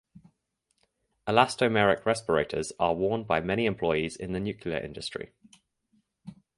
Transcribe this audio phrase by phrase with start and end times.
[1.27, 5.31] Elastomeric respirators are worn by many employees in the nuclear industry.